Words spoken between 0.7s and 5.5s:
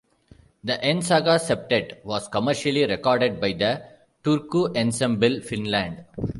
"En Saga Septet" was commercially recorded by the Turku Ensemble,